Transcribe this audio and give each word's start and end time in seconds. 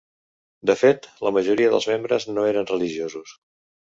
De 0.69 0.75
fet 0.77 1.03
la 1.27 1.31
majoria 1.35 1.73
dels 1.75 1.87
membres 1.91 2.25
no 2.31 2.47
eren 2.53 2.71
religiosos. 2.73 3.35